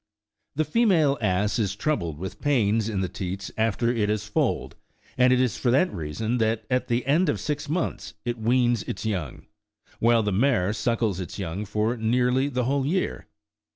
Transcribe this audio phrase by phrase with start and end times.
[0.55, 4.75] (40.) The female ass is troubled with pains in the teats after it has foaled,
[5.15, 8.81] and it is for that reason that at the end of six months it weans
[8.81, 9.45] its young;
[9.99, 13.27] while the mare suckles its young for nearly the whole year.